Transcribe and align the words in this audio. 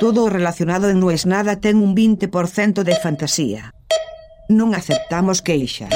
Todo 0.00 0.28
relacionado 0.28 0.88
en 0.88 1.00
No 1.00 1.10
es 1.10 1.26
nada 1.26 1.60
ten 1.60 1.76
un 1.76 1.94
20% 1.94 2.82
de 2.82 2.96
fantasía. 2.96 3.74
Non 4.48 4.74
aceptamos 4.74 5.40
queixas. 5.40 5.94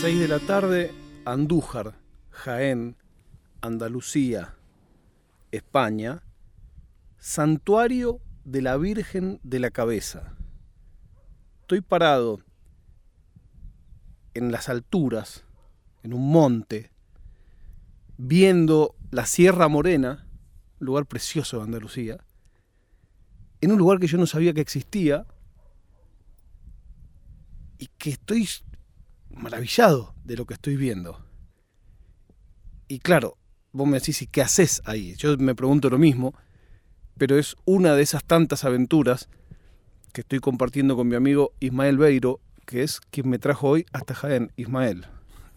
Seis 0.00 0.16
de 0.18 0.28
la 0.28 0.40
tarde, 0.40 0.90
Andújar, 1.28 2.00
Jaén, 2.30 2.96
Andalucía, 3.60 4.56
España, 5.52 6.24
Santuario 7.18 8.20
de 8.44 8.62
la 8.62 8.78
Virgen 8.78 9.38
de 9.42 9.60
la 9.60 9.70
Cabeza. 9.70 10.32
Estoy 11.60 11.82
parado 11.82 12.40
en 14.32 14.50
las 14.50 14.68
alturas, 14.68 15.44
en 16.02 16.12
un 16.12 16.30
monte, 16.30 16.90
viendo 18.16 18.96
la 19.10 19.26
Sierra 19.26 19.68
Morena, 19.68 20.26
un 20.80 20.86
lugar 20.86 21.06
precioso 21.06 21.58
de 21.58 21.64
Andalucía, 21.64 22.18
en 23.60 23.72
un 23.72 23.78
lugar 23.78 23.98
que 23.98 24.06
yo 24.06 24.18
no 24.18 24.26
sabía 24.26 24.52
que 24.52 24.60
existía 24.60 25.26
y 27.78 27.88
que 27.98 28.10
estoy 28.10 28.48
maravillado 29.30 30.14
de 30.24 30.36
lo 30.36 30.46
que 30.46 30.54
estoy 30.54 30.76
viendo. 30.76 31.24
Y 32.88 32.98
claro, 32.98 33.36
vos 33.72 33.86
me 33.86 33.98
decís, 33.98 34.22
¿y 34.22 34.26
qué 34.26 34.42
haces 34.42 34.82
ahí? 34.84 35.14
Yo 35.16 35.36
me 35.38 35.54
pregunto 35.54 35.90
lo 35.90 35.98
mismo, 35.98 36.34
pero 37.16 37.38
es 37.38 37.56
una 37.64 37.94
de 37.94 38.02
esas 38.02 38.24
tantas 38.24 38.64
aventuras 38.64 39.28
que 40.12 40.22
estoy 40.22 40.40
compartiendo 40.40 40.96
con 40.96 41.08
mi 41.08 41.14
amigo 41.14 41.52
Ismael 41.60 41.98
Beiro, 41.98 42.40
que 42.66 42.82
es 42.82 43.00
quien 43.10 43.28
me 43.28 43.38
trajo 43.38 43.68
hoy 43.68 43.86
hasta 43.92 44.14
Jaén. 44.14 44.52
Ismael. 44.56 45.06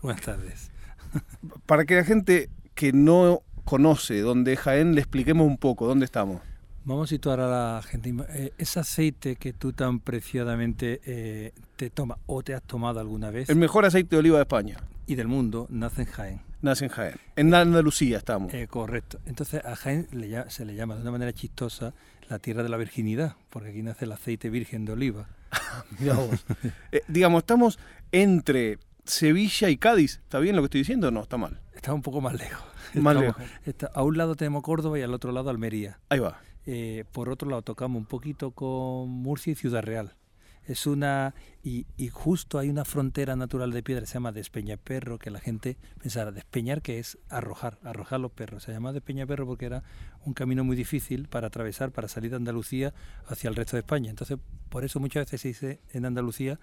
Buenas 0.03 0.21
tardes. 0.21 0.70
Para 1.66 1.85
que 1.85 1.95
la 1.95 2.03
gente 2.03 2.49
que 2.75 2.91
no 2.91 3.41
conoce 3.63 4.20
dónde 4.20 4.51
es 4.51 4.60
Jaén, 4.60 4.95
le 4.95 5.01
expliquemos 5.01 5.48
un 5.48 5.57
poco 5.57 5.87
dónde 5.87 6.04
estamos. 6.04 6.41
Vamos 6.84 7.07
a 7.07 7.10
situar 7.10 7.40
a 7.40 7.48
la 7.48 7.82
gente. 7.82 8.13
Eh, 8.32 8.51
ese 8.57 8.82
aceite 8.82 9.37
que 9.37 9.54
tú 9.54 9.71
tan 9.71 10.01
preciadamente 10.01 10.99
eh, 11.05 11.54
te 11.77 11.90
tomas 11.90 12.18
o 12.26 12.43
te 12.43 12.54
has 12.54 12.62
tomado 12.62 12.99
alguna 12.99 13.32
vez. 13.32 13.49
El 13.49 13.55
mejor 13.55 13.85
aceite 13.85 14.18
de 14.18 14.20
oliva 14.20 14.40
de 14.40 14.43
España. 14.43 14.77
Y 15.07 15.15
del 15.15 15.29
mundo 15.29 15.68
nace 15.70 16.01
en 16.01 16.07
Jaén. 16.10 16.41
Nace 16.62 16.84
en 16.84 16.91
Jaén. 16.91 17.15
En 17.38 17.54
Andalucía 17.54 18.17
estamos. 18.17 18.54
Eh, 18.54 18.67
correcto. 18.67 19.20
Entonces 19.26 19.63
a 19.63 19.77
Jaén 19.77 20.10
se 20.49 20.65
le 20.65 20.76
llama 20.76 20.95
de 20.95 21.01
una 21.01 21.12
manera 21.12 21.32
chistosa 21.32 21.93
la 22.27 22.40
tierra 22.40 22.62
de 22.62 22.67
la 22.67 22.76
virginidad, 22.76 23.38
porque 23.49 23.70
aquí 23.70 23.82
nace 23.82 24.04
el 24.04 24.12
aceite 24.12 24.49
virgen 24.49 24.84
de 24.84 24.91
oliva. 24.91 25.29
digamos, 27.07 27.40
estamos 27.40 27.79
entre 28.12 28.79
Sevilla 29.05 29.70
y 29.70 29.77
Cádiz. 29.77 30.20
¿Está 30.23 30.40
bien 30.40 30.55
lo 30.55 30.62
que 30.62 30.65
estoy 30.65 30.82
diciendo 30.82 31.09
o 31.09 31.12
no? 31.12 31.21
Está 31.21 31.37
mal. 31.37 31.59
Está 31.73 31.93
un 31.93 32.01
poco 32.01 32.21
más 32.21 32.34
lejos. 32.34 32.63
Más 32.93 33.15
lejos. 33.15 33.43
a 33.93 34.04
un 34.04 34.18
lado 34.18 34.35
tenemos 34.35 34.62
Córdoba 34.62 34.99
y 34.99 35.01
al 35.01 35.13
otro 35.15 35.32
lado 35.32 35.49
Almería. 35.49 35.99
Ahí 36.10 36.20
va. 36.20 36.40
Eh, 36.68 37.05
por 37.12 37.29
otro 37.29 37.49
lado 37.49 37.63
tocamos 37.63 37.99
un 37.99 38.05
poquito 38.05 38.51
con 38.51 39.10
Murcia 39.10 39.51
y 39.51 39.55
Ciudad 39.55 39.82
Real. 39.82 40.13
Es 40.65 40.85
una 40.85 41.34
y, 41.63 41.85
justo 42.10 42.60
hay 42.60 42.70
una 42.70 42.85
frontera 42.85 43.35
natural 43.35 43.71
de 43.71 43.84
piedra, 43.84 44.05
se 44.05 44.13
llama 44.13 44.32
Despeñaperro, 44.32 45.17
que 45.17 45.32
la 45.32 45.40
gente 45.40 45.77
pensara, 46.01 46.32
despeñar 46.32 46.82
que 46.82 46.99
es 46.99 47.17
arrojar, 47.29 47.79
arrojar 47.84 48.20
los 48.20 48.32
perros. 48.32 48.63
Se 48.63 48.71
llama 48.71 48.93
Despeñaperro 48.93 49.45
porque 49.45 49.65
era 49.65 49.84
un 50.23 50.34
camino 50.34 50.63
muy 50.63 50.76
difícil 50.76 51.27
para 51.27 51.48
atravesar, 51.48 51.91
para 51.91 52.07
salir 52.07 52.32
de 52.32 52.38
Andalucía 52.38 52.93
hacia 53.27 53.49
el 53.49 53.55
resto 53.55 53.76
de 53.76 53.82
España. 53.82 54.10
Entonces, 54.10 54.38
por 54.70 54.85
eso 54.85 54.99
muchas 54.99 55.26
veces 55.26 55.41
se 55.41 55.48
dice 55.49 55.79
en 55.91 56.05
Andalucía 56.05 56.60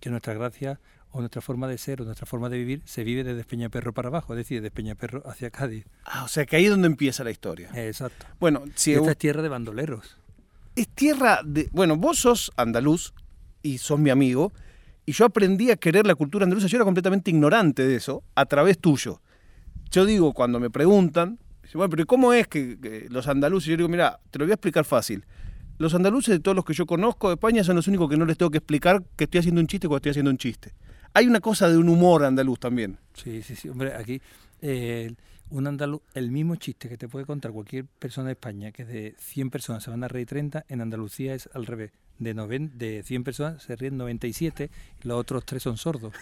que 0.00 0.10
nuestra 0.10 0.34
gracia 0.34 0.80
o 1.10 1.20
nuestra 1.20 1.42
forma 1.42 1.68
de 1.68 1.78
ser 1.78 2.00
o 2.00 2.04
nuestra 2.04 2.26
forma 2.26 2.48
de 2.48 2.58
vivir 2.58 2.82
se 2.84 3.04
vive 3.04 3.22
desde 3.22 3.44
Peñaperro 3.44 3.92
para 3.92 4.08
abajo, 4.08 4.32
es 4.32 4.38
decir, 4.38 4.62
de 4.62 4.70
Peñaperro 4.70 5.22
hacia 5.26 5.50
Cádiz. 5.50 5.84
Ah, 6.04 6.24
o 6.24 6.28
sea 6.28 6.46
que 6.46 6.56
ahí 6.56 6.64
es 6.64 6.70
donde 6.70 6.86
empieza 6.86 7.22
la 7.22 7.30
historia. 7.30 7.70
Exacto. 7.74 8.26
Bueno, 8.40 8.64
si 8.74 8.94
esta 8.94 9.10
es 9.12 9.18
tierra 9.18 9.42
de 9.42 9.48
bandoleros. 9.48 10.16
Es 10.74 10.88
tierra 10.88 11.40
de... 11.44 11.68
Bueno, 11.72 11.96
vos 11.96 12.18
sos 12.18 12.50
andaluz 12.56 13.12
y 13.62 13.78
sos 13.78 14.00
mi 14.00 14.10
amigo, 14.10 14.52
y 15.04 15.12
yo 15.12 15.26
aprendí 15.26 15.70
a 15.70 15.76
querer 15.76 16.06
la 16.06 16.14
cultura 16.14 16.44
andaluza, 16.44 16.66
yo 16.66 16.78
era 16.78 16.84
completamente 16.84 17.30
ignorante 17.30 17.86
de 17.86 17.96
eso, 17.96 18.24
a 18.34 18.46
través 18.46 18.78
tuyo. 18.78 19.20
Yo 19.90 20.06
digo, 20.06 20.32
cuando 20.32 20.58
me 20.58 20.70
preguntan, 20.70 21.38
bueno, 21.74 21.90
pero 21.90 22.06
¿cómo 22.06 22.32
es 22.32 22.48
que, 22.48 22.78
que 22.80 23.06
los 23.10 23.28
andaluces? 23.28 23.68
Yo 23.68 23.76
digo, 23.76 23.88
mira, 23.88 24.18
te 24.30 24.38
lo 24.38 24.46
voy 24.46 24.52
a 24.52 24.54
explicar 24.54 24.84
fácil 24.84 25.24
los 25.82 25.94
andaluces 25.94 26.32
de 26.32 26.38
todos 26.38 26.54
los 26.54 26.64
que 26.64 26.74
yo 26.74 26.86
conozco 26.86 27.26
de 27.26 27.34
España 27.34 27.64
son 27.64 27.74
los 27.74 27.88
únicos 27.88 28.08
que 28.08 28.16
no 28.16 28.24
les 28.24 28.38
tengo 28.38 28.52
que 28.52 28.58
explicar 28.58 29.02
que 29.16 29.24
estoy 29.24 29.40
haciendo 29.40 29.60
un 29.60 29.66
chiste 29.66 29.88
cuando 29.88 29.96
estoy 29.96 30.10
haciendo 30.10 30.30
un 30.30 30.38
chiste. 30.38 30.72
Hay 31.12 31.26
una 31.26 31.40
cosa 31.40 31.68
de 31.68 31.76
un 31.76 31.88
humor 31.88 32.24
andaluz 32.24 32.60
también. 32.60 32.98
Sí, 33.14 33.42
sí, 33.42 33.56
sí. 33.56 33.68
Hombre, 33.68 33.92
aquí 33.92 34.22
eh, 34.60 35.12
un 35.50 35.66
andaluz, 35.66 36.00
el 36.14 36.30
mismo 36.30 36.54
chiste 36.54 36.88
que 36.88 36.96
te 36.96 37.08
puede 37.08 37.26
contar 37.26 37.50
cualquier 37.50 37.86
persona 37.86 38.28
de 38.28 38.34
España, 38.34 38.70
que 38.70 38.84
de 38.84 39.16
100 39.18 39.50
personas 39.50 39.82
se 39.82 39.90
van 39.90 40.04
a 40.04 40.08
reír 40.08 40.28
30, 40.28 40.66
en 40.68 40.80
Andalucía 40.80 41.34
es 41.34 41.50
al 41.52 41.66
revés. 41.66 41.90
De, 42.20 42.32
de 42.32 43.02
100 43.02 43.24
personas 43.24 43.64
se 43.64 43.74
ríen 43.74 43.96
97 43.96 44.70
y 45.02 45.08
los 45.08 45.18
otros 45.18 45.44
tres 45.44 45.64
son 45.64 45.78
sordos. 45.78 46.14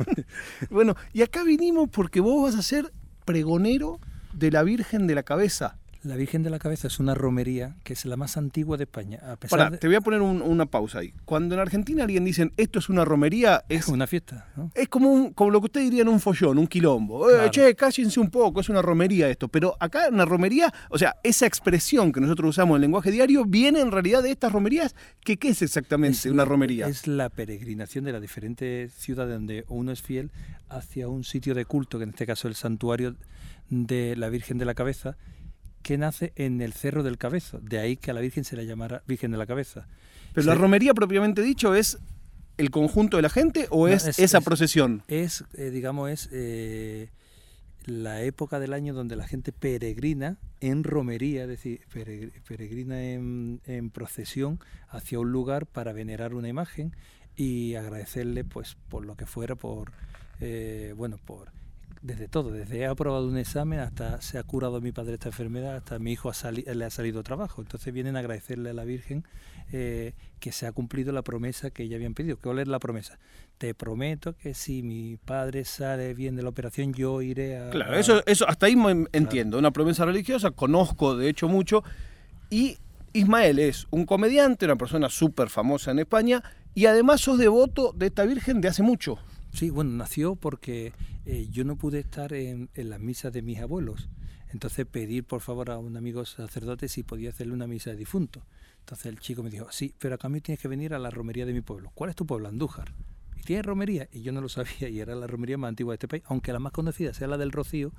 bueno, 0.70 0.94
y 1.14 1.22
acá 1.22 1.42
vinimos 1.42 1.88
porque 1.88 2.20
vos 2.20 2.42
vas 2.42 2.58
a 2.58 2.62
ser 2.62 2.92
pregonero 3.24 3.98
de 4.34 4.50
la 4.50 4.62
Virgen 4.62 5.06
de 5.06 5.14
la 5.14 5.22
Cabeza. 5.22 5.78
La 6.02 6.16
Virgen 6.16 6.42
de 6.42 6.48
la 6.48 6.58
Cabeza 6.58 6.86
es 6.86 6.98
una 6.98 7.14
romería 7.14 7.76
que 7.84 7.92
es 7.92 8.06
la 8.06 8.16
más 8.16 8.38
antigua 8.38 8.78
de 8.78 8.84
España. 8.84 9.20
A 9.22 9.36
pesar 9.36 9.76
te 9.76 9.86
voy 9.86 9.96
a 9.96 10.00
poner 10.00 10.22
una 10.22 10.64
pausa 10.64 11.00
ahí. 11.00 11.12
Cuando 11.26 11.54
en 11.54 11.60
Argentina 11.60 12.04
alguien 12.04 12.24
dice 12.24 12.50
esto 12.56 12.78
es 12.78 12.88
una 12.88 13.04
romería, 13.04 13.64
es, 13.68 13.86
una 13.88 14.06
fiesta. 14.06 14.46
Es 14.74 14.88
como, 14.88 15.12
un, 15.12 15.34
como 15.34 15.50
lo 15.50 15.60
que 15.60 15.66
usted 15.66 15.80
diría 15.82 16.00
en 16.00 16.08
un 16.08 16.18
follón, 16.18 16.56
un 16.56 16.66
quilombo. 16.66 17.28
Eh, 17.28 17.50
che, 17.50 17.74
cállense 17.74 18.18
un 18.18 18.30
poco, 18.30 18.60
es 18.60 18.70
una 18.70 18.80
romería 18.80 19.28
esto. 19.28 19.48
Pero 19.48 19.76
acá 19.78 20.08
una 20.10 20.24
romería, 20.24 20.72
o 20.88 20.96
sea, 20.96 21.16
esa 21.22 21.44
expresión 21.44 22.12
que 22.12 22.20
nosotros 22.20 22.48
usamos 22.48 22.74
en 22.74 22.76
el 22.76 22.82
lenguaje 22.82 23.10
diario 23.10 23.44
viene 23.44 23.80
en 23.80 23.90
realidad 23.90 24.22
de 24.22 24.30
estas 24.30 24.52
romerías. 24.52 24.94
Que, 25.22 25.36
¿Qué 25.36 25.50
es 25.50 25.60
exactamente 25.60 26.30
una 26.30 26.46
romería? 26.46 26.86
Es 26.86 27.06
la 27.06 27.28
peregrinación 27.28 28.06
de 28.06 28.12
las 28.12 28.22
diferentes 28.22 28.94
ciudades 28.94 29.34
donde 29.34 29.66
uno 29.68 29.92
es 29.92 30.00
fiel 30.00 30.30
hacia 30.70 31.08
un 31.08 31.24
sitio 31.24 31.54
de 31.54 31.66
culto, 31.66 31.98
que 31.98 32.04
en 32.04 32.10
este 32.10 32.24
caso 32.24 32.48
es 32.48 32.52
el 32.52 32.56
santuario 32.56 33.16
de 33.68 34.16
la 34.16 34.30
Virgen 34.30 34.56
de 34.56 34.64
la 34.64 34.74
Cabeza 34.74 35.18
que 35.82 35.98
nace 35.98 36.32
en 36.36 36.60
el 36.60 36.72
Cerro 36.72 37.02
del 37.02 37.18
Cabezo, 37.18 37.58
de 37.60 37.78
ahí 37.78 37.96
que 37.96 38.10
a 38.10 38.14
la 38.14 38.20
Virgen 38.20 38.44
se 38.44 38.56
la 38.56 38.62
llamara 38.62 39.02
Virgen 39.06 39.30
de 39.30 39.38
la 39.38 39.46
Cabeza. 39.46 39.86
Pero 40.32 40.46
la 40.46 40.54
romería 40.54 40.94
propiamente 40.94 41.42
dicho 41.42 41.74
es 41.74 41.98
el 42.60 42.70
conjunto 42.70 43.16
de 43.16 43.22
la 43.22 43.30
gente 43.30 43.66
o 43.70 43.88
es, 43.88 44.18
esa 44.18 44.40
procesión? 44.42 45.02
Es, 45.08 45.44
eh, 45.54 45.70
digamos, 45.70 46.10
es 46.10 46.28
eh, 46.30 47.08
la 47.86 48.22
época 48.22 48.60
del 48.60 48.74
año 48.74 48.92
donde 48.92 49.16
la 49.16 49.26
gente 49.26 49.50
peregrina 49.50 50.36
en 50.60 50.84
romería, 50.84 51.42
es 51.42 51.48
decir, 51.48 51.80
peregrina 52.46 53.02
en, 53.02 53.62
en, 53.64 53.90
procesión 53.90 54.60
hacia 54.88 55.18
un 55.18 55.32
lugar 55.32 55.66
para 55.66 55.92
venerar 55.94 56.34
una 56.34 56.48
imagen 56.48 56.94
y 57.34 57.76
agradecerle, 57.76 58.44
pues, 58.44 58.76
por 58.90 59.06
lo 59.06 59.16
que 59.16 59.24
fuera, 59.24 59.54
por, 59.54 59.92
eh, 60.40 60.92
bueno, 60.94 61.18
por 61.24 61.50
desde 62.02 62.28
todo, 62.28 62.50
desde 62.50 62.78
he 62.78 62.86
aprobado 62.86 63.26
un 63.26 63.36
examen 63.36 63.78
hasta 63.78 64.22
se 64.22 64.38
ha 64.38 64.42
curado 64.42 64.80
mi 64.80 64.90
padre 64.90 65.14
esta 65.14 65.28
enfermedad, 65.28 65.76
hasta 65.76 65.98
mi 65.98 66.12
hijo 66.12 66.32
le 66.74 66.84
ha 66.84 66.90
salido 66.90 67.22
trabajo. 67.22 67.60
Entonces 67.60 67.92
vienen 67.92 68.16
a 68.16 68.20
agradecerle 68.20 68.70
a 68.70 68.72
la 68.72 68.84
Virgen 68.84 69.24
eh, 69.72 70.14
que 70.38 70.50
se 70.50 70.66
ha 70.66 70.72
cumplido 70.72 71.12
la 71.12 71.22
promesa 71.22 71.70
que 71.70 71.82
ella 71.82 71.96
habían 71.96 72.14
pedido. 72.14 72.38
¿Cuál 72.38 72.60
es 72.60 72.68
la 72.68 72.78
promesa? 72.78 73.18
Te 73.58 73.74
prometo 73.74 74.34
que 74.34 74.54
si 74.54 74.82
mi 74.82 75.18
padre 75.18 75.64
sale 75.66 76.14
bien 76.14 76.36
de 76.36 76.42
la 76.42 76.48
operación, 76.48 76.94
yo 76.94 77.20
iré 77.20 77.58
a... 77.58 77.70
Claro, 77.70 77.94
eso, 77.94 78.22
eso 78.26 78.48
hasta 78.48 78.66
ahí 78.66 78.76
entiendo, 79.12 79.58
una 79.58 79.70
promesa 79.70 80.06
religiosa, 80.06 80.50
conozco 80.50 81.16
de 81.16 81.28
hecho 81.28 81.48
mucho, 81.48 81.84
y 82.48 82.78
Ismael 83.12 83.58
es 83.58 83.86
un 83.90 84.06
comediante, 84.06 84.64
una 84.64 84.76
persona 84.76 85.10
súper 85.10 85.50
famosa 85.50 85.90
en 85.90 85.98
España, 85.98 86.42
y 86.74 86.86
además 86.86 87.20
sos 87.20 87.38
devoto 87.38 87.92
de 87.94 88.06
esta 88.06 88.24
Virgen 88.24 88.62
de 88.62 88.68
hace 88.68 88.82
mucho. 88.82 89.18
Sí, 89.52 89.70
bueno, 89.70 89.90
nació 89.90 90.36
porque 90.36 90.92
eh, 91.26 91.48
yo 91.50 91.64
no 91.64 91.76
pude 91.76 91.98
estar 92.00 92.32
en, 92.32 92.70
en, 92.74 92.90
las 92.90 93.00
misas 93.00 93.32
de 93.32 93.42
mis 93.42 93.58
abuelos. 93.58 94.08
Entonces 94.52 94.86
pedir 94.86 95.24
por 95.24 95.40
favor 95.40 95.70
a 95.70 95.78
un 95.78 95.96
amigo 95.96 96.24
sacerdote 96.24 96.88
si 96.88 97.02
podía 97.02 97.30
hacerle 97.30 97.52
una 97.52 97.66
misa 97.66 97.90
de 97.90 97.96
difunto. 97.96 98.42
Entonces 98.80 99.06
el 99.06 99.20
chico 99.20 99.42
me 99.42 99.50
dijo, 99.50 99.70
sí, 99.70 99.94
pero 99.98 100.14
a 100.14 100.18
cambio 100.18 100.42
tienes 100.42 100.60
que 100.60 100.68
venir 100.68 100.94
a 100.94 100.98
la 100.98 101.10
romería 101.10 101.46
de 101.46 101.52
mi 101.52 101.60
pueblo. 101.60 101.90
¿Cuál 101.94 102.10
es 102.10 102.16
tu 102.16 102.26
pueblo? 102.26 102.48
Andújar. 102.48 102.92
¿Y 103.36 103.42
tienes 103.42 103.64
romería? 103.64 104.08
Y 104.12 104.22
yo 104.22 104.32
no 104.32 104.40
lo 104.40 104.48
sabía 104.48 104.88
y 104.88 105.00
era 105.00 105.14
la 105.14 105.26
romería 105.26 105.58
más 105.58 105.68
antigua 105.68 105.92
de 105.92 105.96
este 105.96 106.08
país, 106.08 106.22
aunque 106.26 106.52
la 106.52 106.58
más 106.58 106.72
conocida 106.72 107.14
sea 107.14 107.28
la 107.28 107.38
del 107.38 107.52
Rocío, 107.52 107.92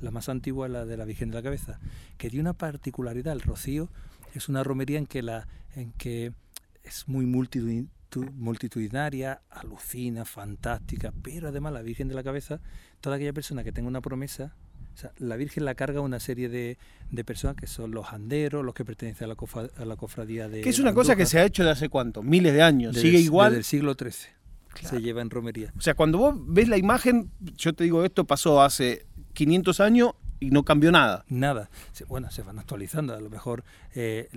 la 0.00 0.10
más 0.10 0.28
antigua 0.28 0.66
es 0.66 0.72
la 0.72 0.84
de 0.84 0.96
la 0.96 1.04
Virgen 1.04 1.30
de 1.30 1.36
la 1.36 1.42
Cabeza, 1.42 1.78
que 2.16 2.30
tiene 2.30 2.42
una 2.42 2.54
particularidad. 2.54 3.32
El 3.32 3.42
Rocío 3.42 3.88
es 4.34 4.48
una 4.48 4.64
romería 4.64 4.98
en 4.98 5.06
que, 5.06 5.22
la, 5.22 5.46
en 5.74 5.92
que 5.92 6.32
es 6.84 7.08
muy 7.08 7.26
multitudinaria 7.26 7.97
multitudinaria, 8.16 9.42
alucina, 9.50 10.24
fantástica, 10.24 11.12
pero 11.22 11.48
además 11.48 11.72
la 11.72 11.82
Virgen 11.82 12.08
de 12.08 12.14
la 12.14 12.22
Cabeza, 12.22 12.60
toda 13.00 13.16
aquella 13.16 13.32
persona 13.32 13.64
que 13.64 13.72
tenga 13.72 13.88
una 13.88 14.00
promesa, 14.00 14.54
o 14.94 15.00
sea, 15.00 15.12
la 15.18 15.36
Virgen 15.36 15.64
la 15.64 15.74
carga 15.74 16.00
una 16.00 16.18
serie 16.18 16.48
de, 16.48 16.76
de, 17.10 17.24
personas 17.24 17.56
que 17.56 17.68
son 17.68 17.92
los 17.92 18.12
anderos, 18.12 18.64
los 18.64 18.74
que 18.74 18.84
pertenecen 18.84 19.30
a 19.30 19.34
la, 19.34 19.70
a 19.76 19.84
la 19.84 19.96
cofradía 19.96 20.48
de... 20.48 20.62
Que 20.62 20.70
es 20.70 20.80
una 20.80 20.92
cosa 20.92 21.14
que 21.14 21.26
se 21.26 21.38
ha 21.38 21.44
hecho 21.44 21.62
de 21.62 21.70
hace 21.70 21.88
cuánto, 21.88 22.22
miles 22.22 22.52
de 22.52 22.62
años, 22.62 22.96
sigue 22.96 23.18
igual. 23.18 23.50
Desde 23.50 23.58
el 23.58 23.64
siglo 23.64 23.94
XIII. 23.94 24.88
se 24.88 25.00
lleva 25.00 25.22
en 25.22 25.30
romería. 25.30 25.72
O 25.76 25.80
sea, 25.80 25.94
cuando 25.94 26.18
vos 26.18 26.34
ves 26.36 26.68
la 26.68 26.78
imagen, 26.78 27.30
yo 27.56 27.74
te 27.74 27.84
digo, 27.84 28.04
esto 28.04 28.26
pasó 28.26 28.60
hace 28.60 29.06
500 29.34 29.78
años 29.80 30.14
y 30.40 30.50
no 30.50 30.64
cambió 30.64 30.90
nada. 30.90 31.24
Nada. 31.28 31.70
Bueno, 32.08 32.30
se 32.30 32.42
van 32.42 32.58
actualizando. 32.58 33.14
A 33.14 33.20
lo 33.20 33.30
mejor 33.30 33.64
eh, 33.94 34.28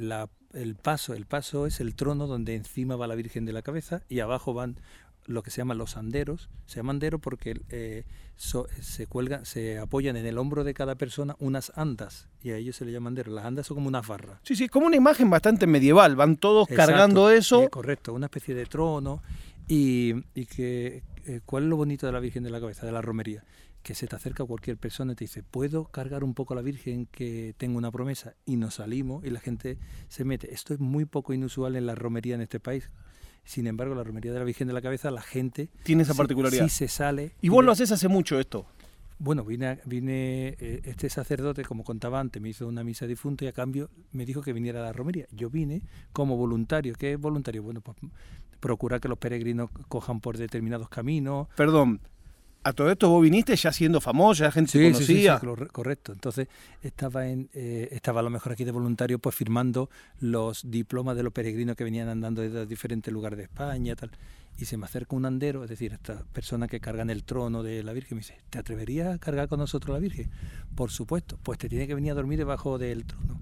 el 0.53 0.75
paso, 0.75 1.13
el 1.13 1.25
paso 1.25 1.65
es 1.65 1.80
el 1.80 1.95
trono 1.95 2.27
donde 2.27 2.56
encima 2.56 2.95
va 2.95 3.07
la 3.07 3.15
Virgen 3.15 3.45
de 3.45 3.53
la 3.53 3.62
Cabeza 3.62 4.01
y 4.09 4.19
abajo 4.19 4.53
van 4.53 4.77
lo 5.25 5.44
que 5.44 5.51
se 5.51 5.57
llaman 5.57 5.77
los 5.77 5.98
anderos. 5.98 6.50
Se 6.65 6.77
llaman 6.77 6.95
anderos 6.95 7.21
porque 7.21 7.62
eh, 7.69 8.03
se 8.36 9.07
cuelgan, 9.07 9.45
se 9.45 9.77
apoyan 9.77 10.15
en 10.18 10.25
el 10.25 10.38
hombro 10.38 10.63
de 10.63 10.74
cada 10.74 10.95
persona 10.95 11.36
unas 11.39 11.71
andas 11.75 12.27
y 12.42 12.51
a 12.51 12.57
ellos 12.57 12.75
se 12.75 12.86
le 12.86 12.92
llaman 12.92 13.12
anderos. 13.12 13.33
Las 13.33 13.45
andas 13.45 13.68
son 13.68 13.75
como 13.75 13.88
una 13.88 14.03
farra. 14.03 14.39
Sí, 14.44 14.56
sí, 14.56 14.68
como 14.68 14.88
una 14.88 14.95
imagen 14.95 15.30
bastante 15.30 15.68
medieval. 15.68 16.15
Van 16.15 16.38
todos 16.38 16.68
cargando 16.68 17.30
eso. 17.30 17.63
Eh, 17.63 17.69
correcto, 17.69 18.13
una 18.13 18.27
especie 18.27 18.56
de 18.56 18.65
trono. 18.65 19.21
Y, 19.68 20.21
que, 20.48 21.03
eh, 21.25 21.39
¿cuál 21.45 21.63
es 21.63 21.69
lo 21.69 21.77
bonito 21.77 22.06
de 22.06 22.12
la 22.12 22.19
Virgen 22.19 22.44
de 22.44 22.50
la 22.50 22.59
Cabeza, 22.59 22.86
de 22.86 22.92
la 22.92 23.01
romería? 23.01 23.44
Que 23.83 23.95
se 23.95 24.07
te 24.07 24.16
acerca 24.16 24.45
cualquier 24.45 24.78
persona 24.78 25.13
y 25.13 25.16
te 25.16 25.24
dice, 25.24 25.44
¿puedo 25.44 25.86
cargar 25.86 26.24
un 26.24 26.33
poco 26.33 26.54
a 26.54 26.56
la 26.56 26.62
Virgen 26.62 27.07
que 27.07 27.56
tengo 27.57 27.78
una 27.78 27.92
promesa? 27.92 28.36
Y 28.45 28.57
nos 28.57 28.75
salimos 28.75 29.24
y 29.25 29.30
la 29.30 29.39
gente 29.39 29.78
se 30.07 30.24
mete. 30.24 30.54
Esto 30.54 30.74
es 30.74 30.80
muy 30.80 31.06
poco 31.06 31.33
inusual 31.33 31.75
en 31.75 31.86
la 31.86 31.95
romería 31.95 32.36
en 32.36 32.42
este 32.42 32.60
país 32.60 32.89
sin 33.44 33.68
embargo, 33.68 33.95
la 33.95 34.04
romería 34.04 34.31
de 34.31 34.39
la 34.39 34.45
Virgen 34.45 34.68
de 34.68 34.74
la 34.74 34.81
Cabeza, 34.81 35.12
la 35.12 35.22
gente... 35.22 35.69
Tiene 35.83 36.04
esa 36.04 36.13
particularidad. 36.13 36.68
Sí, 36.68 36.69
se 36.69 36.88
sale. 36.88 37.33
¿Y 37.42 37.50
vos 37.50 37.66
lo 37.66 37.72
haces 37.72 37.92
hace 37.92 38.07
mucho 38.07 38.39
esto? 38.39 38.66
Bueno, 39.19 39.44
vine, 39.44 39.80
vine 39.86 40.56
eh, 40.60 40.81
este 40.86 41.10
sacerdote, 41.10 41.63
como 41.63 41.84
contaba 41.84 42.19
antes, 42.19 42.42
me 42.42 42.50
hizo 42.50 42.68
una 42.68 42.84
misa 42.84 43.06
difunta 43.06 43.45
y 43.45 43.48
a 43.48 43.51
cambio 43.51 43.89
me 44.12 44.25
dijo 44.25 44.42
que 44.42 44.51
viniera 44.54 44.80
a 44.80 44.84
la 44.84 44.94
romería. 44.94 45.27
Yo 45.31 45.50
vine 45.50 45.84
como 46.12 46.38
voluntario. 46.38 46.95
¿Qué 46.98 47.13
es 47.13 47.19
voluntario? 47.19 47.62
Bueno, 47.62 47.81
pues 47.81 47.98
procurar 48.60 49.00
que 49.00 49.07
los 49.07 49.18
peregrinos 49.18 49.69
cojan 49.88 50.22
por 50.22 50.38
determinados 50.38 50.89
caminos. 50.89 51.48
Perdón, 51.56 52.00
a 52.63 52.74
todo 52.74 52.92
esto 52.92 53.10
vos 53.10 53.24
viniste 53.24 53.56
ya 53.56 53.72
siendo 53.72 54.00
famoso, 54.02 54.44
ya 54.44 54.52
gente 54.52 54.72
sí, 54.72 54.92
conocía. 54.92 55.40
Sí, 55.40 55.48
sí, 55.48 55.66
correcto. 55.72 56.12
Entonces 56.12 56.48
estaba 56.81 57.28
en, 57.28 57.50
eh, 57.54 57.90
estaba 57.92 58.19
a 58.19 58.24
lo 58.24 58.30
mejor 58.30 58.52
aquí 58.52 58.63
de 58.63 58.72
voluntario 58.72 59.19
pues 59.19 59.36
firmando 59.36 59.90
los 60.19 60.69
diplomas 60.69 61.16
de 61.16 61.24
los 61.24 61.34
peregrinos 61.34 61.75
que 61.75 61.84
venían 61.84 62.10
andando 62.10 62.42
desde 62.42 62.66
diferentes 62.66 63.12
lugares 63.12 63.38
de 63.38 63.44
España 63.44 63.96
tal. 63.96 64.12
Y 64.58 64.66
se 64.66 64.78
me 64.78 64.86
acerca 64.86 65.16
un 65.16 65.25
andero, 65.25 65.63
es 65.63 65.69
decir, 65.69 65.94
esta 65.94 66.24
persona 66.34 66.68
que 66.68 66.80
carga 66.80 67.02
en 67.02 67.10
el 67.10 67.24
trono 67.24 67.63
de 67.63 67.84
la 67.84 67.94
Virgen, 67.94 68.18
me 68.18 68.22
dice, 68.22 68.38
¿te 68.50 68.60
atreverías 68.60 69.16
a 69.16 69.18
cargar 69.18 69.48
con 69.48 69.60
nosotros 69.60 69.94
la 69.94 70.00
Virgen? 70.00 70.30
Por 70.75 70.92
supuesto, 70.92 71.40
pues 71.42 71.58
te 71.58 71.69
tiene 71.69 71.88
que 71.88 71.96
venir 71.96 72.12
a 72.12 72.16
dormir 72.16 72.38
debajo 72.38 72.78
del 72.78 73.06
trono. 73.06 73.40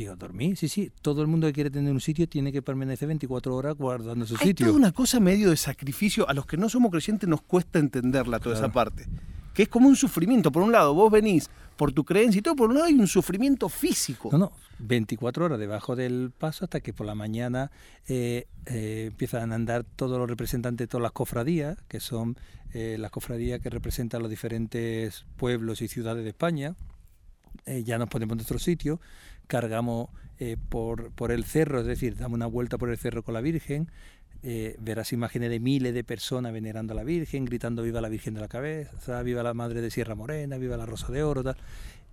Digo, 0.00 0.16
¿dormir? 0.16 0.56
Sí, 0.56 0.66
sí. 0.70 0.90
Todo 1.02 1.20
el 1.20 1.28
mundo 1.28 1.46
que 1.46 1.52
quiere 1.52 1.68
tener 1.68 1.92
un 1.92 2.00
sitio 2.00 2.26
tiene 2.26 2.50
que 2.50 2.62
permanecer 2.62 3.06
24 3.06 3.54
horas 3.54 3.76
guardando 3.76 4.24
su 4.24 4.34
sitio. 4.38 4.66
Es 4.66 4.72
una 4.72 4.92
cosa 4.92 5.20
medio 5.20 5.50
de 5.50 5.58
sacrificio. 5.58 6.26
A 6.26 6.32
los 6.32 6.46
que 6.46 6.56
no 6.56 6.70
somos 6.70 6.90
creyentes 6.90 7.28
nos 7.28 7.42
cuesta 7.42 7.78
entenderla 7.78 8.40
toda 8.40 8.56
esa 8.56 8.72
parte. 8.72 9.06
Que 9.52 9.64
es 9.64 9.68
como 9.68 9.90
un 9.90 9.96
sufrimiento. 9.96 10.50
Por 10.50 10.62
un 10.62 10.72
lado, 10.72 10.94
vos 10.94 11.12
venís 11.12 11.50
por 11.76 11.92
tu 11.92 12.04
creencia 12.04 12.38
y 12.38 12.42
todo, 12.42 12.56
por 12.56 12.70
un 12.70 12.76
lado 12.76 12.86
hay 12.86 12.94
un 12.94 13.08
sufrimiento 13.08 13.68
físico. 13.68 14.30
No, 14.32 14.38
no. 14.38 14.52
24 14.78 15.44
horas 15.44 15.58
debajo 15.58 15.94
del 15.94 16.30
paso 16.30 16.64
hasta 16.64 16.80
que 16.80 16.94
por 16.94 17.04
la 17.04 17.14
mañana 17.14 17.70
eh, 18.08 18.46
eh, 18.64 19.08
empiezan 19.08 19.52
a 19.52 19.54
andar 19.54 19.84
todos 19.84 20.18
los 20.18 20.30
representantes 20.30 20.86
de 20.86 20.88
todas 20.88 21.02
las 21.02 21.12
cofradías, 21.12 21.76
que 21.88 22.00
son 22.00 22.38
eh, 22.72 22.96
las 22.98 23.10
cofradías 23.10 23.60
que 23.60 23.68
representan 23.68 24.22
los 24.22 24.30
diferentes 24.30 25.26
pueblos 25.36 25.82
y 25.82 25.88
ciudades 25.88 26.24
de 26.24 26.30
España. 26.30 26.74
ya 27.84 27.98
nos 27.98 28.08
ponemos 28.08 28.32
en 28.32 28.38
nuestro 28.38 28.58
sitio 28.58 28.98
cargamos 29.50 30.08
eh, 30.38 30.56
por, 30.68 31.10
por, 31.10 31.32
el 31.32 31.44
cerro, 31.44 31.80
es 31.80 31.86
decir, 31.86 32.16
damos 32.16 32.36
una 32.36 32.46
vuelta 32.46 32.78
por 32.78 32.88
el 32.88 32.96
cerro 32.96 33.24
con 33.24 33.34
la 33.34 33.40
Virgen, 33.40 33.90
eh, 34.44 34.76
verás 34.78 35.12
imágenes 35.12 35.50
de 35.50 35.58
miles 35.58 35.92
de 35.92 36.04
personas 36.04 36.52
venerando 36.52 36.92
a 36.92 36.96
la 36.96 37.02
Virgen, 37.02 37.44
gritando 37.44 37.82
viva 37.82 38.00
la 38.00 38.08
Virgen 38.08 38.34
de 38.34 38.40
la 38.40 38.48
Cabeza, 38.48 39.22
viva 39.24 39.42
la 39.42 39.52
Madre 39.52 39.82
de 39.82 39.90
Sierra 39.90 40.14
Morena, 40.14 40.56
viva 40.56 40.76
la 40.76 40.86
Rosa 40.86 41.10
de 41.10 41.24
Oro, 41.24 41.42
tal. 41.42 41.56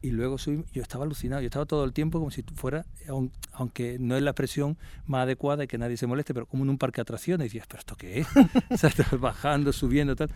Y 0.02 0.10
luego 0.12 0.38
yo 0.38 0.82
estaba 0.82 1.06
alucinado, 1.06 1.42
yo 1.42 1.46
estaba 1.46 1.66
todo 1.66 1.84
el 1.84 1.94
tiempo 1.94 2.18
como 2.18 2.32
si 2.32 2.44
fuera, 2.56 2.86
aunque 3.54 3.98
no 4.00 4.18
es 4.18 4.24
la 4.24 4.32
expresión 4.32 4.78
más 5.06 5.24
adecuada 5.24 5.64
y 5.64 5.68
que 5.68 5.78
nadie 5.78 5.96
se 5.96 6.08
moleste, 6.08 6.34
pero 6.34 6.48
como 6.48 6.64
en 6.64 6.70
un 6.72 6.78
parque 6.78 6.98
de 6.98 7.04
atracciones, 7.04 7.46
y 7.46 7.48
decías, 7.50 7.68
¿pero 7.68 7.80
esto 7.80 7.96
qué 7.96 8.20
es? 8.20 8.28
bajando, 9.20 9.72
subiendo, 9.74 10.16
tal. 10.16 10.30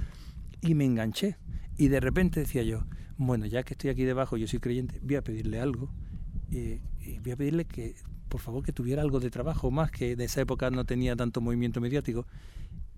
Y 0.62 0.76
me 0.76 0.86
enganché. 0.86 1.38
Y 1.78 1.88
de 1.88 2.00
repente 2.00 2.40
decía 2.42 2.62
yo, 2.64 2.86
bueno, 3.18 3.48
ya 3.48 3.64
que 3.64 3.74
estoy 3.74 3.90
aquí 3.90 4.04
debajo, 4.04 4.38
yo 4.38 4.48
soy 4.48 4.60
creyente, 4.60 5.00
voy 5.02 5.16
a 5.16 5.24
pedirle 5.24 5.60
algo 5.60 5.90
y 6.52 7.20
voy 7.20 7.32
a 7.32 7.36
pedirle 7.36 7.66
que 7.66 7.96
por 8.32 8.40
favor 8.40 8.64
que 8.64 8.72
tuviera 8.72 9.02
algo 9.02 9.20
de 9.20 9.30
trabajo 9.30 9.70
más, 9.72 9.92
que 9.92 10.14
en 10.14 10.22
esa 10.22 10.42
época 10.42 10.72
no 10.72 10.86
tenía 10.86 11.16
tanto 11.16 11.42
movimiento 11.42 11.82
mediático. 11.82 12.26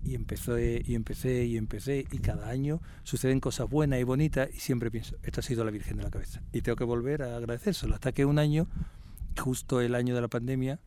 Y 0.04 0.14
empecé, 0.14 0.82
y 0.86 0.94
empecé, 0.94 1.44
y 1.46 1.56
empecé, 1.56 2.06
y 2.12 2.18
cada 2.18 2.48
año 2.50 2.80
suceden 3.02 3.40
cosas 3.40 3.68
buenas 3.68 3.98
y 4.00 4.04
bonitas, 4.04 4.48
y 4.54 4.60
siempre 4.60 4.90
pienso, 4.90 5.16
esto 5.22 5.40
ha 5.40 5.42
sido 5.42 5.64
la 5.64 5.70
Virgen 5.70 5.96
de 5.96 6.04
la 6.04 6.10
Cabeza. 6.10 6.40
Y 6.52 6.60
tengo 6.60 6.76
que 6.76 6.84
volver 6.84 7.22
a 7.22 7.36
agradecérselo, 7.36 7.94
hasta 7.94 8.12
que 8.12 8.24
un 8.24 8.38
año, 8.38 8.68
justo 9.36 9.80
el 9.80 9.94
año 9.94 10.14
de 10.14 10.20
la 10.20 10.28
pandemia, 10.28 10.78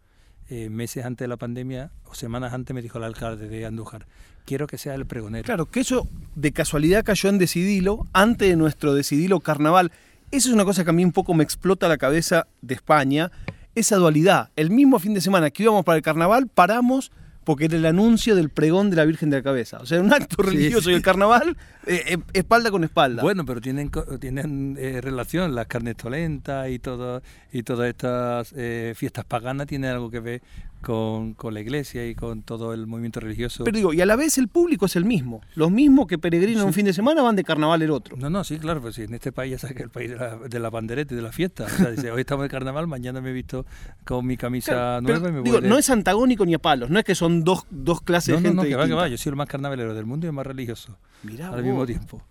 eh, 0.49 0.69
meses 0.69 1.03
antes 1.03 1.25
de 1.25 1.27
la 1.27 1.35
pandemia 1.35 1.91
o 2.05 2.15
semanas 2.15 2.53
antes 2.53 2.73
me 2.73 2.81
dijo 2.81 2.99
el 2.99 3.03
alcalde 3.03 3.49
de 3.49 3.65
Andújar, 3.65 4.07
quiero 4.45 4.65
que 4.65 4.77
sea 4.77 4.95
el 4.95 5.05
pregonero. 5.05 5.43
Claro, 5.43 5.65
que 5.65 5.81
eso 5.81 6.07
de 6.35 6.53
casualidad 6.53 7.03
cayó 7.03 7.29
en 7.29 7.37
Decidilo, 7.37 8.07
antes 8.13 8.47
de 8.47 8.55
nuestro 8.55 8.93
Decidilo 8.93 9.41
Carnaval. 9.41 9.91
Eso 10.29 10.49
es 10.49 10.53
una 10.53 10.65
cosa 10.65 10.83
que 10.83 10.89
a 10.89 10.93
mí 10.93 11.05
un 11.05 11.13
poco 11.13 11.33
me 11.33 11.43
explota 11.43 11.87
la 11.87 11.97
cabeza 11.97 12.47
de 12.61 12.73
España, 12.73 13.31
esa 13.75 13.95
dualidad. 13.95 14.49
El 14.57 14.71
mismo 14.71 14.99
fin 14.99 15.13
de 15.13 15.21
semana 15.21 15.49
que 15.51 15.63
íbamos 15.63 15.85
para 15.85 15.95
el 15.95 16.01
carnaval, 16.01 16.47
paramos 16.47 17.11
porque 17.47 17.63
era 17.63 17.77
el 17.77 17.85
anuncio 17.85 18.35
del 18.35 18.49
pregón 18.49 18.89
de 18.89 18.97
la 18.97 19.05
Virgen 19.05 19.29
de 19.29 19.37
la 19.37 19.43
Cabeza. 19.43 19.77
O 19.77 19.85
sea, 19.85 20.01
un 20.01 20.11
acto 20.11 20.43
religioso 20.43 20.91
y 20.91 20.95
el 20.95 21.01
carnaval, 21.01 21.55
eh, 21.85 22.03
eh, 22.05 22.17
espalda 22.33 22.71
con 22.71 22.83
espalda. 22.83 23.23
Bueno, 23.23 23.45
pero 23.45 23.61
tienen, 23.61 23.89
tienen 24.19 24.75
eh, 24.77 24.99
relación, 24.99 25.55
las 25.55 25.65
carnes 25.67 25.95
tolentas 25.95 26.69
y, 26.69 26.79
todo, 26.79 27.21
y 27.53 27.63
todas 27.63 27.87
estas 27.87 28.53
fiestas 28.97 29.23
paganas 29.23 29.65
tienen 29.65 29.91
algo 29.91 30.11
que 30.11 30.19
ver 30.19 30.41
con, 30.81 31.33
con, 31.33 31.53
la 31.53 31.59
iglesia 31.59 32.07
y 32.07 32.15
con 32.15 32.43
todo 32.43 32.73
el 32.73 32.87
movimiento 32.87 33.19
religioso. 33.19 33.63
Pero 33.63 33.77
digo, 33.77 33.93
y 33.93 34.01
a 34.01 34.05
la 34.05 34.15
vez 34.15 34.37
el 34.37 34.47
público 34.47 34.85
es 34.85 34.95
el 34.95 35.05
mismo. 35.05 35.41
Los 35.55 35.71
mismos 35.71 36.07
que 36.07 36.17
peregrinan 36.17 36.65
un 36.65 36.73
fin 36.73 36.85
de 36.85 36.93
semana 36.93 37.21
van 37.21 37.35
de 37.35 37.43
carnaval 37.43 37.81
el 37.81 37.91
otro. 37.91 38.15
No, 38.17 38.29
no, 38.29 38.43
sí, 38.43 38.57
claro, 38.57 38.81
pues 38.81 38.95
sí, 38.95 39.03
en 39.03 39.13
este 39.13 39.31
país 39.31 39.51
ya 39.51 39.59
sabes 39.59 39.75
que 39.75 39.83
el 39.83 39.89
país 39.89 40.09
de 40.11 40.17
la, 40.17 40.37
de 40.37 40.59
la 40.59 40.69
bandereta 40.69 41.13
y 41.13 41.17
de 41.17 41.23
la 41.23 41.31
fiesta. 41.31 41.65
O 41.65 41.69
sea, 41.69 41.91
dice, 41.91 42.11
hoy 42.11 42.21
estamos 42.21 42.43
de 42.43 42.49
carnaval, 42.49 42.87
mañana 42.87 43.21
me 43.21 43.29
he 43.29 43.33
visto 43.33 43.65
con 44.05 44.25
mi 44.25 44.37
camisa 44.37 45.01
nueva 45.01 45.29
y 45.29 45.31
me 45.31 45.41
digo, 45.41 45.61
no 45.61 45.77
es 45.77 45.89
antagónico 45.89 46.45
ni 46.45 46.53
a 46.53 46.59
palos, 46.59 46.89
no 46.89 46.99
es 46.99 47.05
que 47.05 47.15
son 47.15 47.43
dos, 47.43 47.65
dos 47.69 48.01
clases 48.01 48.35
de 48.35 48.41
gente. 48.41 48.55
No, 48.55 48.63
no, 48.63 48.69
que 48.69 48.75
va, 48.75 48.87
que 48.87 48.93
va, 48.93 49.07
yo 49.07 49.17
soy 49.17 49.31
el 49.31 49.35
más 49.35 49.47
carnavalero 49.47 49.93
del 49.93 50.05
mundo 50.05 50.25
y 50.25 50.29
el 50.29 50.33
más 50.33 50.45
religioso. 50.45 50.97
Mirá 51.23 51.49
al 51.49 51.63
mismo 51.63 51.85
tiempo 51.85 52.21